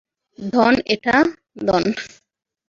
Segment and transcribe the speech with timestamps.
[0.39, 1.17] ধন এটা
[1.67, 1.83] ধন।